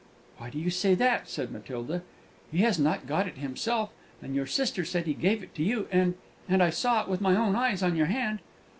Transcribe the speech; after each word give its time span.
"Why 0.39 0.49
do 0.49 0.57
you 0.57 0.71
say 0.71 0.95
that?" 0.95 1.29
said 1.29 1.51
Matilda. 1.51 2.01
"He 2.51 2.57
has 2.63 2.79
not 2.79 3.05
got 3.05 3.27
it 3.27 3.37
himself, 3.37 3.91
and 4.19 4.33
your 4.33 4.47
sister 4.47 4.83
said 4.83 5.05
he 5.05 5.13
gave 5.13 5.43
it 5.43 5.53
to 5.53 5.63
you, 5.63 5.87
and 5.91 6.15
and 6.49 6.63
I 6.63 6.71
saw 6.71 7.03
it 7.03 7.07
with 7.07 7.21
my 7.21 7.35
own 7.35 7.55
eyes 7.55 7.83
on 7.83 7.95
your 7.95 8.07
hand!" 8.07 8.39